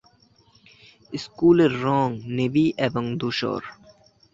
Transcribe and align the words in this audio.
স্কুলের 1.13 1.73
রঙ 1.83 2.07
নেভি 2.35 2.65
এবং 2.87 3.03
ধূসর। 3.19 3.61